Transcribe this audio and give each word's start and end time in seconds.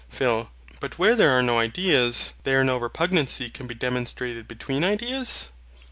PHIL. 0.09 0.49
But 0.79 0.97
where 0.97 1.13
there 1.13 1.29
are 1.29 1.43
no 1.43 1.59
ideas, 1.59 2.33
there 2.41 2.63
no 2.63 2.79
repugnancy 2.79 3.51
can 3.51 3.67
be 3.67 3.75
demonstrated 3.75 4.47
between 4.47 4.83
ideas? 4.83 5.51